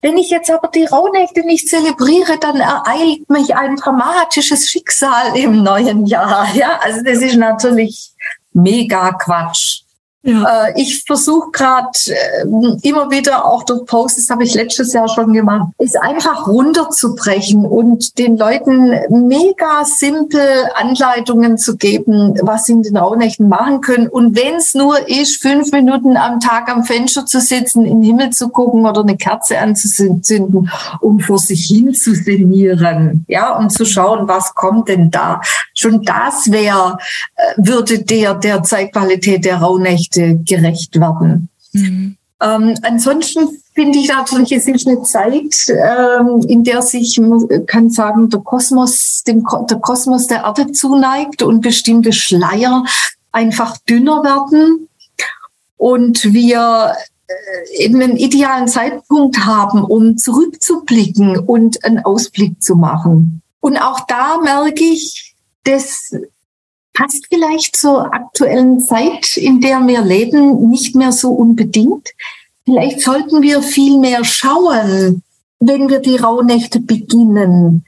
[0.00, 5.62] wenn ich jetzt aber die Rauhnächte nicht zelebriere, dann ereilt mich ein dramatisches Schicksal im
[5.62, 6.46] neuen Jahr.
[6.54, 8.12] Ja, also das ist natürlich
[8.52, 9.82] mega Quatsch.
[10.22, 10.66] Ja.
[10.66, 12.44] Äh, ich versuche gerade äh,
[12.82, 17.64] immer wieder auch durch Posts, das habe ich letztes Jahr schon gemacht, ist einfach runterzubrechen
[17.64, 20.40] und den Leuten mega simpel
[20.74, 24.08] Anleitungen zu geben, was sie in den Rauhnächten machen können.
[24.08, 28.18] Und wenn es nur ist, fünf Minuten am Tag am Fenster zu sitzen, in den
[28.18, 30.68] Himmel zu gucken oder eine Kerze anzuzünden,
[31.00, 35.40] um vor sich hin zu sinnieren, ja, und zu schauen, was kommt denn da.
[35.74, 36.98] Schon das wäre,
[37.36, 41.48] äh, würde der der Zeitqualität der Rauhnächte Rechte gerecht werden.
[41.72, 42.16] Mhm.
[42.40, 47.90] Ähm, ansonsten finde ich natürlich, es ist eine Zeit, ähm, in der sich, man kann
[47.90, 52.84] sagen, der Kosmos, dem, der Kosmos der Erde zuneigt und bestimmte Schleier
[53.32, 54.88] einfach dünner werden
[55.76, 56.94] und wir
[57.26, 63.42] äh, eben einen idealen Zeitpunkt haben, um zurückzublicken und einen Ausblick zu machen.
[63.60, 66.12] Und auch da merke ich, dass
[66.92, 72.08] passt vielleicht zur aktuellen Zeit, in der wir leben, nicht mehr so unbedingt.
[72.64, 75.22] Vielleicht sollten wir viel mehr schauen,
[75.60, 77.84] wenn wir die Rauhnächte beginnen.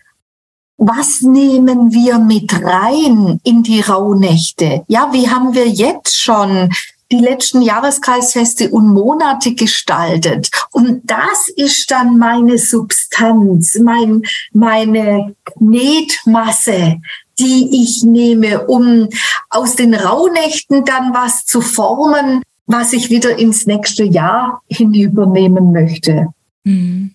[0.77, 4.85] Was nehmen wir mit rein in die Rauhnächte?
[4.89, 6.71] Ja, wie haben wir jetzt schon
[7.13, 10.51] die letzten Jahreskreisfeste und Monate gestaltet.
[10.71, 17.01] Und das ist dann meine Substanz, mein, meine Knetmasse,
[17.41, 19.09] die ich nehme, um
[19.49, 26.29] aus den Rauhnächten dann was zu formen, was ich wieder ins nächste Jahr hinübernehmen möchte.
[26.65, 27.15] Mhm.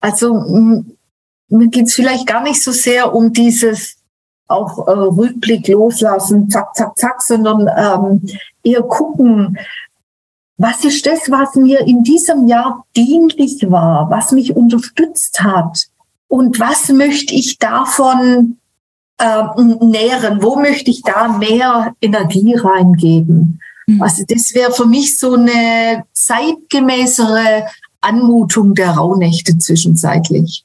[0.00, 0.34] Also
[1.48, 3.96] mir geht es vielleicht gar nicht so sehr um dieses
[4.48, 8.22] auch äh, Rückblick loslassen, zack, zack, zack, sondern ähm,
[8.62, 9.58] eher gucken,
[10.58, 15.88] was ist das, was mir in diesem Jahr dienlich war, was mich unterstützt hat
[16.28, 18.58] und was möchte ich davon
[19.22, 23.60] äh, nähren, wo möchte ich da mehr Energie reingeben.
[23.86, 24.02] Mhm.
[24.02, 27.66] Also das wäre für mich so eine zeitgemäßere
[28.00, 30.64] Anmutung der Rauhnächte zwischenzeitlich.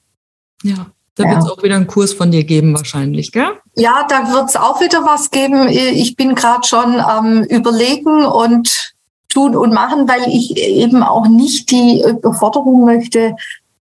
[0.64, 1.30] Ja, da ja.
[1.32, 3.50] wird es auch wieder einen Kurs von dir geben wahrscheinlich, gell?
[3.76, 5.68] Ja, da wird es auch wieder was geben.
[5.70, 8.94] Ich bin gerade schon am Überlegen und
[9.30, 13.36] tun und machen, weil ich eben auch nicht die Überforderung möchte.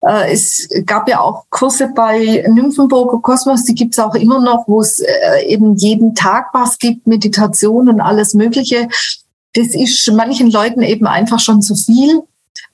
[0.01, 4.67] Äh, es gab ja auch Kurse bei Nymphenburger Kosmos, die gibt es auch immer noch,
[4.67, 8.87] wo es äh, eben jeden Tag was gibt, Meditation und alles Mögliche.
[9.53, 12.23] Das ist manchen Leuten eben einfach schon zu viel.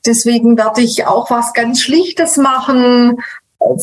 [0.06, 3.18] Deswegen werde ich auch was ganz Schlichtes machen,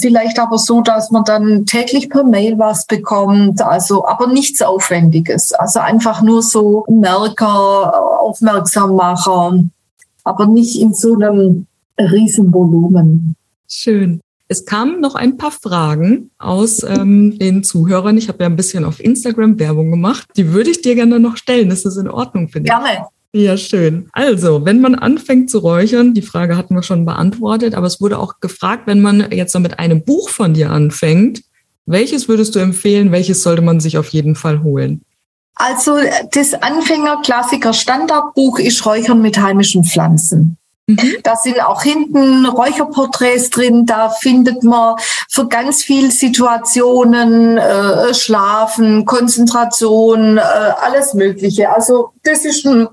[0.00, 5.52] vielleicht aber so, dass man dann täglich per Mail was bekommt, also aber nichts Aufwendiges.
[5.52, 9.58] Also einfach nur so Merker, Aufmerksammacher,
[10.22, 11.66] aber nicht in so einem
[11.98, 13.34] Riesenvolumen.
[13.68, 14.20] Schön.
[14.46, 18.18] Es kamen noch ein paar Fragen aus ähm, den Zuhörern.
[18.18, 20.28] Ich habe ja ein bisschen auf Instagram Werbung gemacht.
[20.36, 21.70] Die würde ich dir gerne noch stellen.
[21.70, 22.74] Das ist in Ordnung, finde ich.
[22.74, 23.06] Gerne.
[23.32, 24.08] Ja, schön.
[24.12, 28.20] Also, wenn man anfängt zu räuchern, die Frage hatten wir schon beantwortet, aber es wurde
[28.20, 31.42] auch gefragt, wenn man jetzt noch mit einem Buch von dir anfängt,
[31.84, 35.02] welches würdest du empfehlen, welches sollte man sich auf jeden Fall holen?
[35.56, 35.96] Also
[36.32, 40.58] das Anfänger-Klassiker-Standardbuch ist Räuchern mit heimischen Pflanzen.
[40.86, 41.16] Mhm.
[41.22, 43.86] Da sind auch hinten Räucherporträts drin.
[43.86, 44.96] Da findet man
[45.30, 51.70] für ganz viele Situationen äh, Schlafen, Konzentration, äh, alles Mögliche.
[51.74, 52.88] Also das ist ein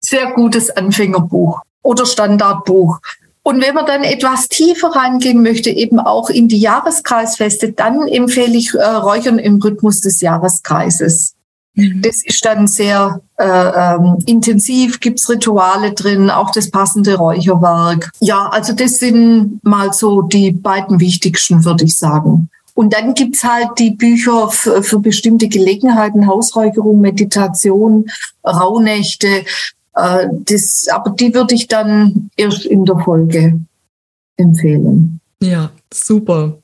[0.00, 2.98] sehr gutes Anfängerbuch oder Standardbuch.
[3.42, 8.56] Und wenn man dann etwas tiefer reingehen möchte, eben auch in die Jahreskreisfeste, dann empfehle
[8.56, 11.34] ich äh, Räuchern im Rhythmus des Jahreskreises.
[11.74, 12.02] Mhm.
[12.02, 18.10] Das ist dann sehr äh, ähm, intensiv, gibt's Rituale drin, auch das passende Räucherwerk.
[18.20, 22.48] Ja, also das sind mal so die beiden wichtigsten, würde ich sagen.
[22.74, 28.06] Und dann gibt's halt die Bücher für, für bestimmte Gelegenheiten, Hausräucherung, Meditation,
[28.44, 29.44] Rauhnächte.
[29.94, 33.60] Äh, das, aber die würde ich dann erst in der Folge
[34.36, 35.20] empfehlen.
[35.42, 36.58] Ja, super.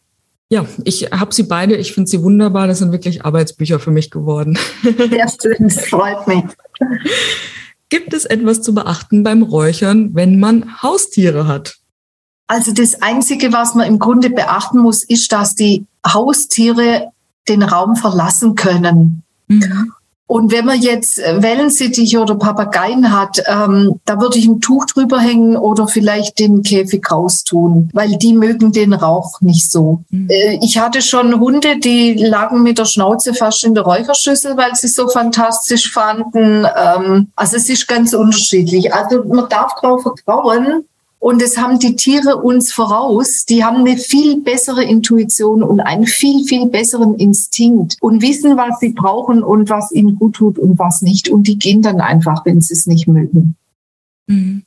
[0.48, 1.76] Ja, ich habe sie beide.
[1.76, 2.68] Ich finde sie wunderbar.
[2.68, 4.58] Das sind wirklich Arbeitsbücher für mich geworden.
[4.82, 6.44] Sehr schön, das freut mich.
[7.88, 11.76] Gibt es etwas zu beachten beim Räuchern, wenn man Haustiere hat?
[12.48, 17.12] Also das Einzige, was man im Grunde beachten muss, ist, dass die Haustiere
[17.48, 19.22] den Raum verlassen können.
[19.48, 19.92] Mhm.
[20.28, 25.20] Und wenn man jetzt Wellensittich oder Papageien hat, ähm, da würde ich ein Tuch drüber
[25.20, 30.02] hängen oder vielleicht den Käfig raustun, weil die mögen den Rauch nicht so.
[30.10, 30.28] Mhm.
[30.28, 34.74] Äh, ich hatte schon Hunde, die lagen mit der Schnauze fast in der Räucherschüssel, weil
[34.74, 36.66] sie so fantastisch fanden.
[36.76, 38.92] Ähm, also es ist ganz unterschiedlich.
[38.92, 40.84] Also man darf darauf vertrauen,
[41.18, 43.46] und es haben die Tiere uns voraus.
[43.46, 48.80] Die haben eine viel bessere Intuition und einen viel, viel besseren Instinkt und wissen, was
[48.80, 51.28] sie brauchen und was ihnen gut tut und was nicht.
[51.28, 53.56] Und die gehen dann einfach, wenn sie es nicht mögen.
[54.26, 54.62] Mhm.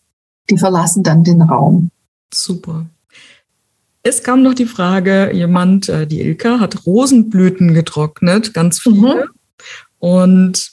[0.50, 1.92] Die verlassen dann den Raum.
[2.34, 2.88] Super.
[4.02, 9.16] Es kam noch die Frage, jemand, äh, die Ilka, hat Rosenblüten getrocknet, ganz viele.
[9.16, 9.30] Mhm.
[10.00, 10.72] Und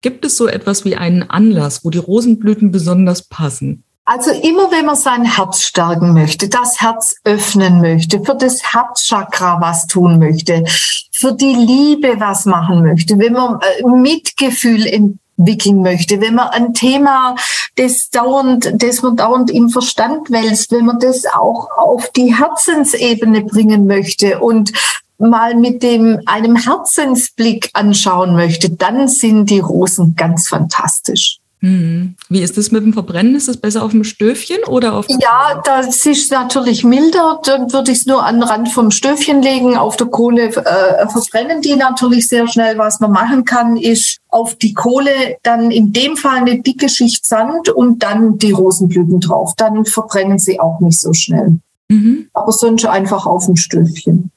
[0.00, 3.83] gibt es so etwas wie einen Anlass, wo die Rosenblüten besonders passen?
[4.06, 9.62] Also immer wenn man sein Herz stärken möchte, das Herz öffnen möchte, für das Herzchakra
[9.62, 10.64] was tun möchte,
[11.10, 16.74] für die Liebe was machen möchte, wenn man äh, Mitgefühl entwickeln möchte, wenn man ein
[16.74, 17.34] Thema,
[17.76, 23.40] das dauernd, das man dauernd im Verstand wälzt, wenn man das auch auf die Herzensebene
[23.40, 24.72] bringen möchte und
[25.16, 31.38] mal mit dem einem Herzensblick anschauen möchte, dann sind die Rosen ganz fantastisch.
[31.64, 32.14] Hm.
[32.28, 33.34] Wie ist das mit dem Verbrennen?
[33.34, 37.40] Ist es besser auf dem Stöfchen oder auf der Ja, das ist natürlich milder.
[37.42, 39.74] Dann würde ich es nur an den Rand vom Stöfchen legen.
[39.74, 42.76] Auf der Kohle äh, verbrennen die natürlich sehr schnell.
[42.76, 47.24] Was man machen kann, ist auf die Kohle dann in dem Fall eine dicke Schicht
[47.24, 49.54] Sand und dann die Rosenblüten drauf.
[49.56, 51.60] Dann verbrennen sie auch nicht so schnell.
[51.88, 52.28] Mhm.
[52.34, 54.30] Aber sonst einfach auf dem Stöfchen.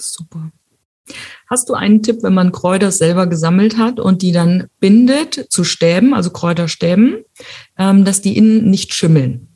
[0.00, 0.50] Super.
[1.52, 5.64] Hast du einen Tipp, wenn man Kräuter selber gesammelt hat und die dann bindet zu
[5.64, 7.24] Stäben, also Kräuterstäben,
[7.76, 9.48] ähm, dass die innen nicht schimmeln?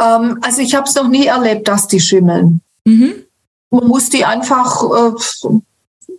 [0.00, 2.62] Ähm, also ich habe es noch nie erlebt, dass die schimmeln.
[2.86, 3.12] Mhm.
[3.68, 5.12] Man muss die einfach äh,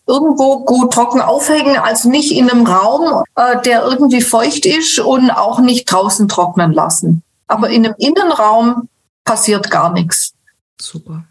[0.05, 5.32] irgendwo gut trocken aufhängen, also nicht in einem Raum, äh, der irgendwie feucht ist und
[5.32, 7.23] auch nicht draußen trocknen lassen.
[7.47, 8.89] Aber in einem Innenraum
[9.25, 10.34] passiert gar nichts.
[10.80, 11.23] Super.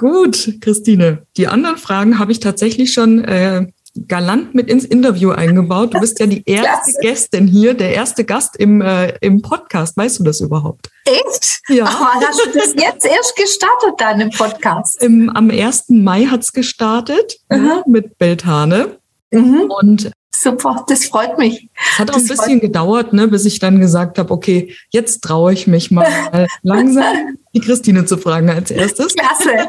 [0.00, 1.26] Gut, Christine.
[1.36, 3.66] Die anderen Fragen habe ich tatsächlich schon äh,
[4.08, 5.92] galant mit ins Interview eingebaut.
[5.92, 6.98] Du bist ja die erste Klasse.
[7.02, 9.98] Gästin hier, der erste Gast im, äh, im Podcast.
[9.98, 10.88] Weißt du das überhaupt?
[11.04, 11.60] Echt?
[11.68, 11.84] Ja.
[11.86, 15.02] Ach, hast du das jetzt erst gestartet, dann im Podcast?
[15.02, 15.90] Im, am 1.
[15.90, 17.82] Mai hat's gestartet mhm.
[17.86, 18.96] mit Beltane.
[19.30, 19.70] Mhm.
[19.82, 20.10] Und
[20.42, 21.68] Super, das freut mich.
[21.92, 25.22] Es hat auch das ein bisschen gedauert, ne, bis ich dann gesagt habe, okay, jetzt
[25.22, 29.14] traue ich mich mal langsam die Christine zu fragen als erstes.
[29.14, 29.68] Klasse.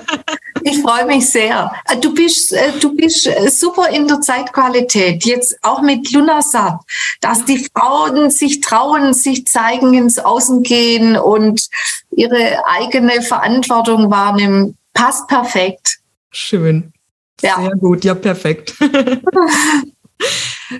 [0.63, 1.73] Ich freue mich sehr.
[1.89, 5.25] Äh, du bist, äh, du bist äh, super in der Zeitqualität.
[5.25, 6.79] Jetzt auch mit Lunasat,
[7.19, 11.67] dass die Frauen sich trauen, sich zeigen, ins Außen gehen und
[12.11, 14.77] ihre eigene Verantwortung wahrnehmen.
[14.93, 15.97] Passt perfekt.
[16.29, 16.93] Schön.
[17.41, 17.57] Ja.
[17.59, 18.05] Sehr gut.
[18.05, 18.75] Ja, perfekt.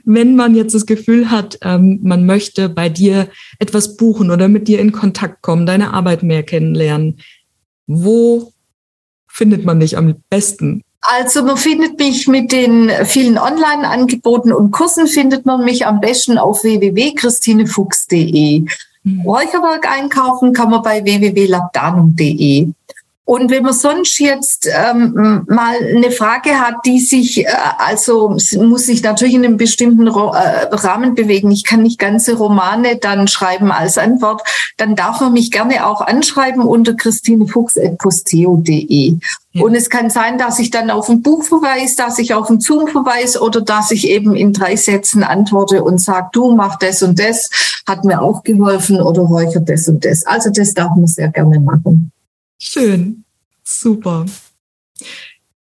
[0.05, 3.27] Wenn man jetzt das Gefühl hat, ähm, man möchte bei dir
[3.59, 7.19] etwas buchen oder mit dir in Kontakt kommen, deine Arbeit mehr kennenlernen,
[7.87, 8.53] wo
[9.27, 10.83] findet man dich am besten?
[11.01, 16.37] Also man findet mich mit den vielen Online-Angeboten und Kursen findet man mich am besten
[16.37, 18.65] auf www.christinefuchs.de.
[19.03, 19.21] Mhm.
[19.21, 22.67] Räucherwerk einkaufen kann man bei www.labdanum.de.
[23.23, 28.87] Und wenn man sonst jetzt ähm, mal eine Frage hat, die sich, äh, also muss
[28.87, 31.51] sich natürlich in einem bestimmten Ro äh, Rahmen bewegen.
[31.51, 34.41] Ich kann nicht ganze Romane dann schreiben als Antwort.
[34.77, 39.17] Dann darf man mich gerne auch anschreiben unter christinefuchs.posteo.de.
[39.53, 39.63] Ja.
[39.63, 42.59] Und es kann sein, dass ich dann auf ein Buch verweise, dass ich auf ein
[42.59, 47.03] Zoom verweise oder dass ich eben in drei Sätzen antworte und sage, du mach das
[47.03, 47.51] und das,
[47.87, 50.25] hat mir auch geholfen oder räuchert das und das.
[50.25, 52.11] Also das darf man sehr gerne machen.
[52.63, 53.25] Schön.
[53.63, 54.27] Super.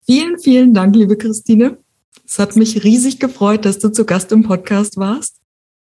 [0.04, 1.78] Vielen, vielen Dank, liebe Christine.
[2.26, 5.36] Es hat mich riesig gefreut, dass du zu Gast im Podcast warst.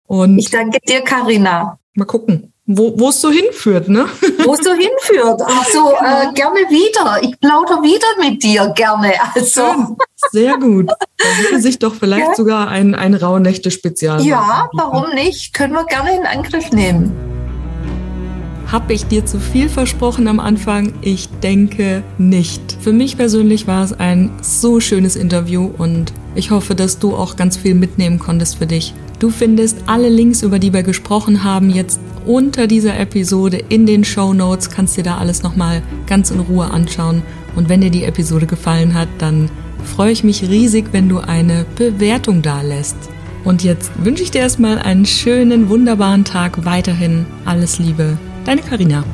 [0.07, 1.77] Und ich danke dir, Karina.
[1.93, 4.05] Mal gucken, wo, es so hinführt, ne?
[4.45, 5.41] Wo es so hinführt.
[5.41, 6.29] Also genau.
[6.29, 7.21] äh, gerne wieder.
[7.21, 9.11] Ich plaudere wieder mit dir, gerne.
[9.35, 9.61] Also.
[9.61, 9.97] Schön.
[10.31, 10.87] Sehr gut.
[10.87, 12.35] Da würde sich doch vielleicht ja.
[12.35, 14.25] sogar ein, ein Rauhnächte-Spezial.
[14.25, 15.53] Ja, warum nicht?
[15.53, 17.32] Können wir gerne in Angriff nehmen.
[18.73, 20.93] Habe ich dir zu viel versprochen am Anfang?
[21.01, 22.75] Ich denke nicht.
[22.81, 27.35] Für mich persönlich war es ein so schönes Interview und ich hoffe, dass du auch
[27.35, 28.95] ganz viel mitnehmen konntest für dich.
[29.19, 34.03] Du findest alle Links, über die wir gesprochen haben, jetzt unter dieser Episode in den
[34.03, 34.71] Show Notes.
[34.71, 37.21] Kannst dir da alles nochmal ganz in Ruhe anschauen.
[37.55, 39.51] Und wenn dir die Episode gefallen hat, dann
[39.85, 42.97] freue ich mich riesig, wenn du eine Bewertung da lässt.
[43.43, 47.27] Und jetzt wünsche ich dir erstmal einen schönen, wunderbaren Tag weiterhin.
[47.45, 49.05] Alles Liebe, Deine Karina.